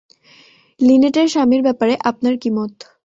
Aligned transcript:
লিনেটের 0.79 1.27
স্বামীর 1.27 1.61
ব্যাপারে 1.63 1.93
আপনার 2.09 2.33
কী 2.41 2.49
মত? 2.57 2.73